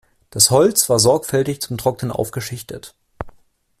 Das 0.31 0.49
Holz 0.49 0.89
war 0.89 0.97
sorgfältig 0.97 1.61
zum 1.61 1.77
Trocknen 1.77 2.11
aufgeschichtet. 2.11 2.95